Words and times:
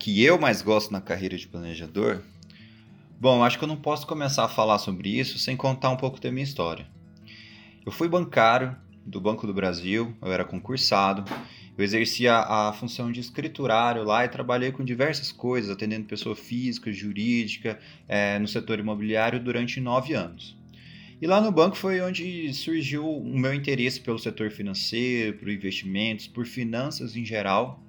que 0.00 0.24
eu 0.24 0.40
mais 0.40 0.62
gosto 0.62 0.90
na 0.90 1.00
carreira 1.00 1.36
de 1.36 1.46
planejador? 1.46 2.22
Bom, 3.20 3.44
acho 3.44 3.58
que 3.58 3.64
eu 3.64 3.68
não 3.68 3.76
posso 3.76 4.06
começar 4.06 4.46
a 4.46 4.48
falar 4.48 4.78
sobre 4.78 5.10
isso 5.10 5.38
sem 5.38 5.54
contar 5.54 5.90
um 5.90 5.96
pouco 5.96 6.18
da 6.18 6.32
minha 6.32 6.42
história. 6.42 6.86
Eu 7.84 7.92
fui 7.92 8.08
bancário 8.08 8.74
do 9.04 9.20
Banco 9.20 9.46
do 9.46 9.52
Brasil, 9.52 10.16
eu 10.22 10.32
era 10.32 10.42
concursado, 10.42 11.30
eu 11.76 11.84
exercia 11.84 12.34
a 12.34 12.72
função 12.72 13.12
de 13.12 13.20
escriturário 13.20 14.02
lá 14.02 14.24
e 14.24 14.28
trabalhei 14.28 14.72
com 14.72 14.82
diversas 14.82 15.30
coisas, 15.30 15.70
atendendo 15.70 16.06
pessoa 16.06 16.34
física, 16.34 16.90
jurídica, 16.90 17.78
é, 18.08 18.38
no 18.38 18.48
setor 18.48 18.78
imobiliário 18.78 19.38
durante 19.38 19.82
nove 19.82 20.14
anos. 20.14 20.56
E 21.20 21.26
lá 21.26 21.42
no 21.42 21.52
banco 21.52 21.76
foi 21.76 22.00
onde 22.00 22.54
surgiu 22.54 23.06
o 23.06 23.38
meu 23.38 23.52
interesse 23.52 24.00
pelo 24.00 24.18
setor 24.18 24.50
financeiro, 24.50 25.36
por 25.36 25.50
investimentos, 25.50 26.26
por 26.26 26.46
finanças 26.46 27.14
em 27.14 27.24
geral. 27.24 27.84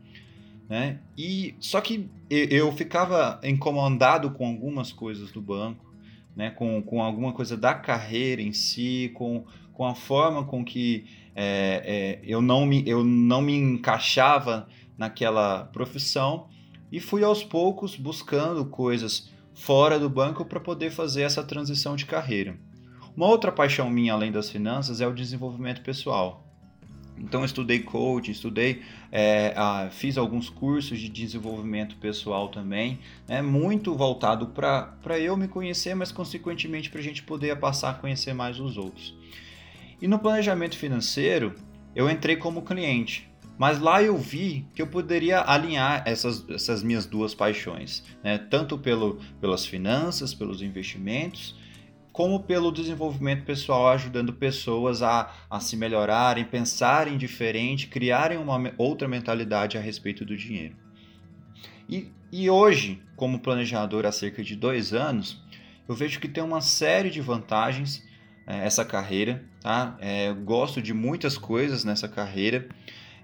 Né? 0.71 0.99
E 1.17 1.53
só 1.59 1.81
que 1.81 2.09
eu 2.29 2.71
ficava 2.71 3.41
incomodado 3.43 4.31
com 4.31 4.47
algumas 4.47 4.93
coisas 4.93 5.29
do 5.29 5.41
banco, 5.41 5.93
né? 6.33 6.49
com, 6.49 6.81
com 6.81 7.03
alguma 7.03 7.33
coisa 7.33 7.57
da 7.57 7.73
carreira 7.73 8.41
em 8.41 8.53
si, 8.53 9.11
com, 9.13 9.43
com 9.73 9.85
a 9.85 9.93
forma 9.93 10.45
com 10.45 10.63
que 10.63 11.03
é, 11.35 11.83
é, 11.85 12.19
eu, 12.23 12.41
não 12.41 12.65
me, 12.65 12.87
eu 12.87 13.03
não 13.03 13.41
me 13.41 13.53
encaixava 13.53 14.65
naquela 14.97 15.65
profissão 15.65 16.47
e 16.89 17.01
fui 17.01 17.21
aos 17.21 17.43
poucos 17.43 17.97
buscando 17.97 18.63
coisas 18.63 19.29
fora 19.53 19.99
do 19.99 20.09
banco 20.09 20.45
para 20.45 20.61
poder 20.61 20.89
fazer 20.89 21.23
essa 21.23 21.43
transição 21.43 21.97
de 21.97 22.05
carreira. 22.05 22.57
Uma 23.13 23.27
outra 23.27 23.51
paixão 23.51 23.89
minha, 23.89 24.13
além 24.13 24.31
das 24.31 24.49
finanças, 24.49 25.01
é 25.01 25.05
o 25.05 25.13
desenvolvimento 25.13 25.81
pessoal. 25.81 26.47
Então, 27.21 27.45
estudei 27.45 27.79
coaching, 27.79 28.31
estudei, 28.31 28.81
é, 29.11 29.53
a, 29.55 29.89
fiz 29.91 30.17
alguns 30.17 30.49
cursos 30.49 30.99
de 30.99 31.07
desenvolvimento 31.07 31.95
pessoal 31.97 32.49
também, 32.49 32.99
né, 33.27 33.41
muito 33.41 33.93
voltado 33.93 34.47
para 34.47 35.19
eu 35.19 35.37
me 35.37 35.47
conhecer, 35.47 35.93
mas 35.95 36.11
consequentemente 36.11 36.89
para 36.89 36.99
a 36.99 37.03
gente 37.03 37.21
poder 37.21 37.55
passar 37.57 37.91
a 37.91 37.93
conhecer 37.93 38.33
mais 38.33 38.59
os 38.59 38.75
outros. 38.75 39.15
E 40.01 40.07
no 40.07 40.17
planejamento 40.17 40.75
financeiro, 40.75 41.53
eu 41.95 42.09
entrei 42.09 42.35
como 42.35 42.63
cliente, 42.63 43.29
mas 43.55 43.79
lá 43.79 44.01
eu 44.01 44.17
vi 44.17 44.65
que 44.73 44.81
eu 44.81 44.87
poderia 44.87 45.41
alinhar 45.41 46.01
essas, 46.07 46.43
essas 46.49 46.81
minhas 46.81 47.05
duas 47.05 47.35
paixões, 47.35 48.03
né, 48.23 48.39
tanto 48.39 48.79
pelo, 48.79 49.19
pelas 49.39 49.63
finanças, 49.63 50.33
pelos 50.33 50.63
investimentos 50.63 51.60
como 52.21 52.39
pelo 52.39 52.71
desenvolvimento 52.71 53.43
pessoal, 53.45 53.87
ajudando 53.87 54.31
pessoas 54.31 55.01
a, 55.01 55.33
a 55.49 55.59
se 55.59 55.75
melhorarem, 55.75 56.45
pensarem 56.45 57.17
diferente, 57.17 57.87
criarem 57.87 58.37
uma 58.37 58.71
outra 58.77 59.07
mentalidade 59.07 59.75
a 59.75 59.81
respeito 59.81 60.23
do 60.23 60.37
dinheiro. 60.37 60.75
E, 61.89 62.11
e 62.31 62.47
hoje, 62.47 63.01
como 63.15 63.39
planejador 63.39 64.05
há 64.05 64.11
cerca 64.11 64.43
de 64.43 64.55
dois 64.55 64.93
anos, 64.93 65.43
eu 65.89 65.95
vejo 65.95 66.19
que 66.19 66.27
tem 66.27 66.43
uma 66.43 66.61
série 66.61 67.09
de 67.09 67.19
vantagens 67.21 68.07
é, 68.45 68.67
essa 68.67 68.85
carreira. 68.85 69.43
Tá? 69.59 69.97
É, 69.99 70.31
gosto 70.31 70.79
de 70.79 70.93
muitas 70.93 71.39
coisas 71.39 71.83
nessa 71.83 72.07
carreira 72.07 72.69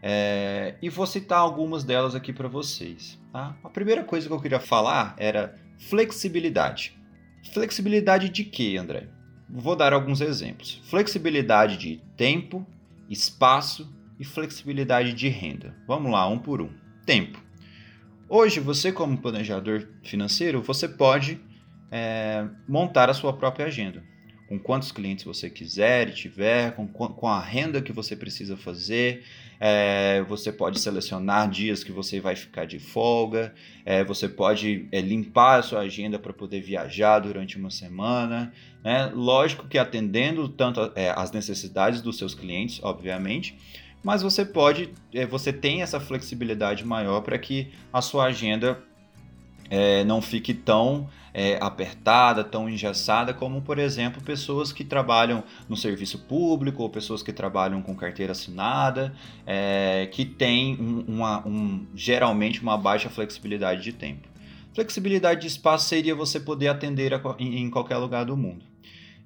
é, 0.01 0.73
e 0.81 0.89
vou 0.89 1.05
citar 1.05 1.37
algumas 1.37 1.83
delas 1.83 2.15
aqui 2.15 2.33
para 2.33 2.47
vocês. 2.47 3.19
Tá? 3.31 3.55
A 3.63 3.69
primeira 3.69 4.03
coisa 4.03 4.25
que 4.25 4.33
eu 4.33 4.41
queria 4.41 4.59
falar 4.59 5.13
era 5.19 5.55
flexibilidade. 5.77 6.96
Flexibilidade 7.53 8.29
de 8.29 8.43
quê, 8.43 8.77
André? 8.77 9.07
Vou 9.49 9.75
dar 9.75 9.93
alguns 9.93 10.21
exemplos. 10.21 10.81
Flexibilidade 10.85 11.77
de 11.77 12.01
tempo, 12.15 12.65
espaço 13.09 13.91
e 14.19 14.25
flexibilidade 14.25 15.13
de 15.13 15.27
renda. 15.27 15.75
Vamos 15.87 16.11
lá, 16.11 16.27
um 16.27 16.39
por 16.39 16.61
um. 16.61 16.69
Tempo. 17.05 17.41
Hoje, 18.29 18.59
você 18.59 18.91
como 18.91 19.17
planejador 19.17 19.87
financeiro, 20.03 20.61
você 20.61 20.87
pode 20.87 21.39
é, 21.89 22.45
montar 22.67 23.09
a 23.09 23.13
sua 23.13 23.31
própria 23.31 23.67
agenda 23.67 24.03
com 24.47 24.57
quantos 24.57 24.91
clientes 24.91 25.25
você 25.25 25.49
quiser 25.49 26.09
e 26.09 26.13
tiver, 26.13 26.73
com, 26.73 26.87
com 26.87 27.27
a 27.27 27.39
renda 27.39 27.81
que 27.81 27.91
você 27.91 28.15
precisa 28.15 28.55
fazer. 28.55 29.23
É, 29.59 30.23
você 30.27 30.51
pode 30.51 30.79
selecionar 30.79 31.49
dias 31.49 31.83
que 31.83 31.91
você 31.91 32.19
vai 32.19 32.35
ficar 32.35 32.65
de 32.65 32.79
folga. 32.79 33.53
É, 33.85 34.03
você 34.03 34.29
pode 34.29 34.87
é, 34.91 35.01
limpar 35.01 35.59
a 35.59 35.63
sua 35.63 35.81
agenda 35.81 36.17
para 36.17 36.31
poder 36.31 36.61
viajar 36.61 37.19
durante 37.19 37.57
uma 37.57 37.69
semana. 37.69 38.53
Né? 38.83 39.11
Lógico 39.13 39.67
que 39.67 39.77
atendendo 39.77 40.47
tanto 40.47 40.91
é, 40.95 41.09
as 41.09 41.31
necessidades 41.31 42.01
dos 42.01 42.17
seus 42.17 42.33
clientes, 42.33 42.79
obviamente, 42.81 43.57
mas 44.03 44.21
você 44.21 44.45
pode, 44.45 44.89
é, 45.13 45.25
você 45.25 45.51
tem 45.51 45.81
essa 45.81 45.99
flexibilidade 45.99 46.85
maior 46.85 47.21
para 47.21 47.37
que 47.37 47.71
a 47.91 48.01
sua 48.01 48.25
agenda 48.25 48.81
é, 49.69 50.03
não 50.03 50.21
fique 50.21 50.53
tão 50.53 51.09
é, 51.33 51.57
apertada, 51.61 52.43
tão 52.43 52.67
engessada, 52.67 53.33
como, 53.33 53.61
por 53.61 53.77
exemplo, 53.77 54.21
pessoas 54.21 54.71
que 54.71 54.83
trabalham 54.83 55.43
no 55.69 55.77
serviço 55.77 56.19
público 56.19 56.81
ou 56.81 56.89
pessoas 56.89 57.21
que 57.21 57.31
trabalham 57.31 57.81
com 57.81 57.95
carteira 57.95 58.31
assinada, 58.31 59.13
é, 59.45 60.09
que 60.11 60.25
têm 60.25 60.75
um, 60.79 61.23
um, 61.23 61.85
geralmente 61.93 62.61
uma 62.61 62.77
baixa 62.77 63.09
flexibilidade 63.09 63.83
de 63.83 63.93
tempo. 63.93 64.27
Flexibilidade 64.73 65.41
de 65.41 65.47
espaço 65.47 65.87
seria 65.87 66.15
você 66.15 66.39
poder 66.39 66.69
atender 66.69 67.13
a, 67.13 67.21
em, 67.37 67.59
em 67.59 67.69
qualquer 67.69 67.97
lugar 67.97 68.25
do 68.25 68.35
mundo. 68.35 68.65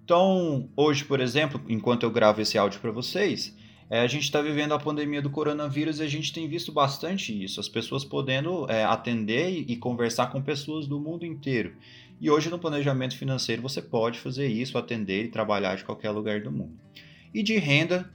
Então, 0.03 0.68
hoje, 0.75 1.06
por 1.06 1.22
exemplo, 1.22 1.62
enquanto 1.69 2.03
eu 2.03 2.12
gravo 2.12 2.41
esse 2.41 2.58
áudio 2.58 2.81
para 2.81 2.91
vocês, 2.91 3.56
é, 3.91 4.00
a 4.00 4.07
gente 4.07 4.24
está 4.24 4.41
vivendo 4.41 4.74
a 4.74 4.79
pandemia 4.79 5.22
do 5.22 5.29
coronavírus 5.29 6.00
e 6.00 6.03
a 6.03 6.07
gente 6.07 6.31
tem 6.31 6.47
visto 6.47 6.72
bastante 6.72 7.44
isso, 7.44 7.59
as 7.59 7.68
pessoas 7.68 8.06
podendo 8.06 8.66
é, 8.72 8.85
atender 8.85 9.50
e, 9.50 9.74
e, 9.74 9.75
conversar 9.75 10.28
com 10.28 10.41
pessoas 10.41 10.88
do 10.88 10.97
mundo 10.97 11.25
inteiro. 11.25 11.74
E 12.22 12.31
hoje 12.31 12.50
no 12.50 12.57
planejamento 12.57 13.18
financeiro 13.18 13.62
você 13.62 13.81
pode 13.81 14.18
fazer 14.18 14.47
isso, 14.47 14.78
atender 14.78 15.25
e 15.25 15.28
trabalhar 15.28 15.75
de 15.75 15.84
qualquer 15.84 16.12
lugar 16.12 16.40
do 16.40 16.50
mundo. 16.50 16.72
E 17.34 17.44
de 17.44 17.57
renda, 17.57 18.09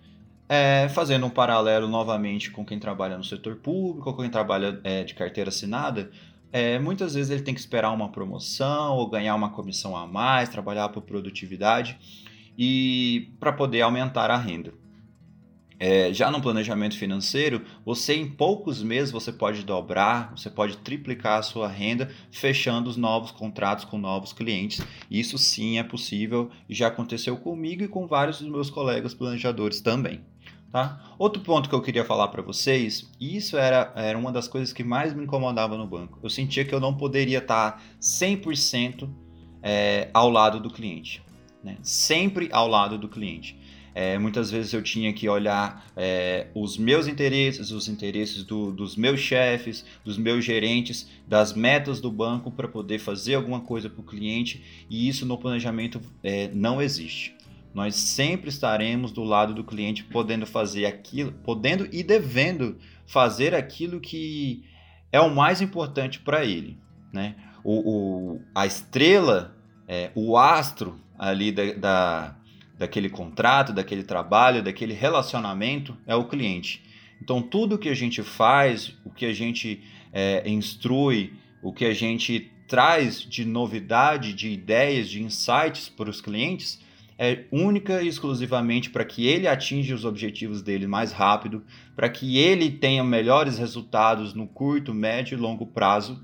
é, 0.48 0.88
fazendo 0.88 1.26
um 1.26 1.30
paralelo 1.30 1.86
novamente 1.86 2.50
com 2.50 2.64
quem 2.64 2.78
trabalha 2.78 3.18
no 3.18 3.24
setor 3.24 3.56
público, 3.56 4.08
ou 4.08 4.16
quem 4.16 4.30
trabalha 4.30 4.80
é, 4.82 5.04
de 5.04 5.14
carteira 5.14 5.50
assinada, 5.50 6.10
é, 6.50 6.78
muitas 6.78 7.12
vezes 7.12 7.30
ele 7.30 7.42
tem 7.42 7.52
que 7.52 7.60
esperar 7.60 7.90
uma 7.90 8.10
promoção 8.10 8.94
ou 8.94 9.10
ganhar 9.10 9.34
uma 9.34 9.50
comissão 9.50 9.94
a 9.94 10.06
mais, 10.06 10.48
trabalhar 10.48 10.88
por 10.88 11.02
produtividade 11.02 11.98
e 12.56 13.28
para 13.38 13.52
poder 13.52 13.82
aumentar 13.82 14.30
a 14.30 14.38
renda. 14.38 14.72
É, 15.78 16.12
já 16.12 16.30
no 16.30 16.40
planejamento 16.40 16.96
financeiro, 16.96 17.62
você 17.84 18.14
em 18.14 18.26
poucos 18.28 18.82
meses 18.82 19.10
você 19.10 19.30
pode 19.30 19.62
dobrar, 19.62 20.32
você 20.34 20.48
pode 20.48 20.78
triplicar 20.78 21.38
a 21.38 21.42
sua 21.42 21.68
renda, 21.68 22.10
fechando 22.30 22.88
os 22.88 22.96
novos 22.96 23.30
contratos 23.30 23.84
com 23.84 23.98
novos 23.98 24.32
clientes. 24.32 24.80
Isso 25.10 25.36
sim 25.36 25.78
é 25.78 25.82
possível 25.82 26.50
já 26.68 26.88
aconteceu 26.88 27.36
comigo 27.36 27.82
e 27.84 27.88
com 27.88 28.06
vários 28.06 28.40
dos 28.40 28.48
meus 28.48 28.70
colegas 28.70 29.12
planejadores 29.12 29.80
também. 29.80 30.20
Tá? 30.72 31.00
Outro 31.18 31.42
ponto 31.42 31.68
que 31.68 31.74
eu 31.74 31.80
queria 31.80 32.04
falar 32.04 32.28
para 32.28 32.42
vocês, 32.42 33.10
e 33.20 33.36
isso 33.36 33.56
era, 33.56 33.92
era 33.94 34.18
uma 34.18 34.32
das 34.32 34.48
coisas 34.48 34.72
que 34.72 34.82
mais 34.82 35.14
me 35.14 35.24
incomodava 35.24 35.76
no 35.76 35.86
banco. 35.86 36.18
Eu 36.22 36.28
sentia 36.28 36.64
que 36.64 36.74
eu 36.74 36.80
não 36.80 36.94
poderia 36.94 37.38
estar 37.38 37.82
100% 38.00 39.08
é, 39.62 40.10
ao 40.12 40.28
lado 40.28 40.60
do 40.60 40.70
cliente. 40.70 41.22
Né? 41.62 41.78
Sempre 41.82 42.48
ao 42.52 42.68
lado 42.68 42.98
do 42.98 43.08
cliente. 43.08 43.58
É, 43.98 44.18
muitas 44.18 44.50
vezes 44.50 44.74
eu 44.74 44.82
tinha 44.82 45.10
que 45.10 45.26
olhar 45.26 45.86
é, 45.96 46.48
os 46.54 46.76
meus 46.76 47.06
interesses, 47.06 47.70
os 47.70 47.88
interesses 47.88 48.44
do, 48.44 48.70
dos 48.70 48.94
meus 48.94 49.18
chefes, 49.18 49.86
dos 50.04 50.18
meus 50.18 50.44
gerentes, 50.44 51.08
das 51.26 51.54
metas 51.54 51.98
do 51.98 52.12
banco 52.12 52.50
para 52.50 52.68
poder 52.68 52.98
fazer 52.98 53.36
alguma 53.36 53.62
coisa 53.62 53.88
para 53.88 54.02
o 54.02 54.04
cliente 54.04 54.86
e 54.90 55.08
isso 55.08 55.24
no 55.24 55.38
planejamento 55.38 55.98
é, 56.22 56.50
não 56.52 56.82
existe. 56.82 57.34
Nós 57.72 57.94
sempre 57.94 58.50
estaremos 58.50 59.12
do 59.12 59.24
lado 59.24 59.54
do 59.54 59.64
cliente, 59.64 60.04
podendo 60.04 60.44
fazer 60.44 60.84
aquilo, 60.84 61.32
podendo 61.32 61.88
e 61.90 62.02
devendo 62.02 62.76
fazer 63.06 63.54
aquilo 63.54 63.98
que 63.98 64.62
é 65.10 65.22
o 65.22 65.34
mais 65.34 65.62
importante 65.62 66.20
para 66.20 66.44
ele. 66.44 66.78
Né? 67.10 67.34
O, 67.64 68.34
o, 68.34 68.40
a 68.54 68.66
estrela, 68.66 69.56
é, 69.88 70.10
o 70.14 70.36
astro 70.36 71.00
ali 71.18 71.50
da, 71.50 71.72
da 71.72 72.36
daquele 72.78 73.08
contrato, 73.08 73.72
daquele 73.72 74.02
trabalho, 74.02 74.62
daquele 74.62 74.92
relacionamento 74.92 75.96
é 76.06 76.14
o 76.14 76.24
cliente. 76.24 76.82
Então, 77.20 77.40
tudo 77.40 77.78
que 77.78 77.88
a 77.88 77.94
gente 77.94 78.22
faz, 78.22 78.94
o 79.04 79.10
que 79.10 79.24
a 79.24 79.32
gente 79.32 79.82
é, 80.12 80.48
instrui, 80.48 81.32
o 81.62 81.72
que 81.72 81.84
a 81.84 81.94
gente 81.94 82.50
traz 82.68 83.20
de 83.20 83.44
novidade, 83.44 84.34
de 84.34 84.50
ideias, 84.50 85.08
de 85.08 85.22
insights 85.22 85.88
para 85.88 86.10
os 86.10 86.20
clientes, 86.20 86.84
é 87.18 87.44
única 87.50 88.02
e 88.02 88.08
exclusivamente 88.08 88.90
para 88.90 89.04
que 89.04 89.26
ele 89.26 89.48
atinja 89.48 89.94
os 89.94 90.04
objetivos 90.04 90.60
dele 90.60 90.86
mais 90.86 91.12
rápido, 91.12 91.64
para 91.94 92.10
que 92.10 92.36
ele 92.36 92.70
tenha 92.70 93.02
melhores 93.02 93.56
resultados 93.56 94.34
no 94.34 94.46
curto, 94.46 94.92
médio 94.92 95.36
e 95.36 95.40
longo 95.40 95.66
prazo 95.66 96.22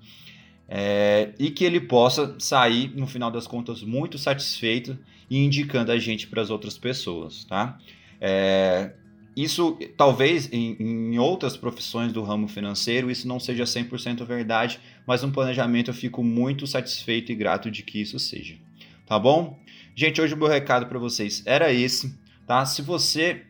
é, 0.74 1.34
e 1.38 1.50
que 1.50 1.64
ele 1.64 1.80
possa 1.80 2.34
sair, 2.38 2.90
no 2.96 3.06
final 3.06 3.30
das 3.30 3.46
contas, 3.46 3.82
muito 3.82 4.16
satisfeito 4.16 4.98
e 5.28 5.36
indicando 5.36 5.92
a 5.92 5.98
gente 5.98 6.26
para 6.26 6.40
as 6.40 6.48
outras 6.48 6.78
pessoas, 6.78 7.44
tá? 7.44 7.78
É, 8.18 8.92
isso 9.36 9.78
talvez 9.98 10.50
em, 10.50 10.74
em, 10.80 11.18
outras 11.18 11.58
profissões 11.58 12.10
do 12.10 12.22
ramo 12.22 12.48
financeiro 12.48 13.10
isso 13.10 13.28
não 13.28 13.38
seja 13.38 13.64
100% 13.64 14.24
verdade, 14.24 14.80
mas 15.06 15.22
um 15.22 15.30
planejamento 15.30 15.90
eu 15.90 15.94
fico 15.94 16.24
muito 16.24 16.66
satisfeito 16.66 17.30
e 17.30 17.34
grato 17.34 17.70
de 17.70 17.82
que 17.82 18.00
isso 18.00 18.18
seja. 18.18 18.56
Tá 19.06 19.18
bom? 19.18 19.58
Gente, 19.94 20.22
hoje 20.22 20.32
o 20.32 20.38
meu 20.38 20.48
recado 20.48 20.86
para 20.86 20.98
vocês 20.98 21.42
era 21.44 21.70
esse, 21.70 22.18
tá? 22.46 22.64
Se 22.64 22.80
você 22.80 23.42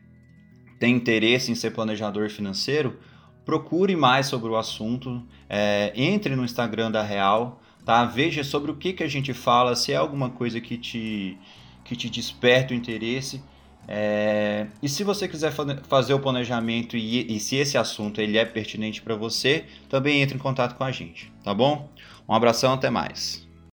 tem 0.81 0.97
interesse 0.97 1.53
em 1.53 1.55
ser 1.55 1.71
planejador 1.71 2.29
financeiro, 2.31 2.99
procure 3.45 3.97
mais 3.97 4.27
sobre 4.27 4.51
o 4.51 4.57
assunto, 4.57 5.23
é, 5.49 5.93
entre 5.95 6.37
no 6.37 6.45
Instagram 6.45 6.91
da 6.91 7.03
Real, 7.03 7.61
tá? 7.85 8.05
Veja 8.05 8.45
sobre 8.45 8.71
o 8.71 8.77
que, 8.77 8.93
que 8.93 9.03
a 9.03 9.09
gente 9.09 9.33
fala, 9.33 9.75
se 9.75 9.93
é 9.93 9.97
alguma 9.97 10.31
coisa 10.31 10.61
que 10.61 10.77
te, 10.77 11.37
que 11.85 11.97
te 11.97 12.09
desperta 12.09 12.73
o 12.73 12.77
interesse. 12.77 13.43
É, 13.89 14.69
e 14.81 14.89
se 14.89 15.03
você 15.03 15.27
quiser 15.27 15.53
fazer 15.89 16.15
o 16.15 16.21
planejamento 16.21 16.97
e, 16.97 17.35
e 17.35 17.41
se 17.41 17.57
esse 17.57 17.77
assunto 17.77 18.21
ele 18.21 18.39
é 18.39 18.45
pertinente 18.45 19.03
para 19.03 19.17
você, 19.17 19.65
também 19.89 20.23
entre 20.23 20.37
em 20.37 20.41
contato 20.41 20.77
com 20.77 20.85
a 20.85 20.93
gente, 20.93 21.33
tá 21.43 21.53
bom? 21.53 21.89
Um 22.29 22.35
abração, 22.35 22.73
até 22.73 22.91
mais. 22.91 23.47